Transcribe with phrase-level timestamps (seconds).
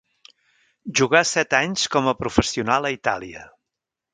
[0.99, 3.45] Jugà set anys com a professional a Itàlia.